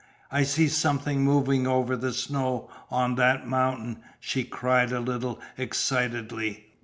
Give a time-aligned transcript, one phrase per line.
[0.31, 6.65] "I see something moving over the snow on that mountain!" she cried a little excitedly.